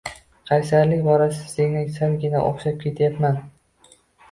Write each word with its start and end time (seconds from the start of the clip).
Qaysarlik 0.51 1.03
borasida 1.07 1.51
senga 1.51 1.85
salgina 1.99 2.43
o`xshab 2.49 2.83
ketyapman 2.87 3.41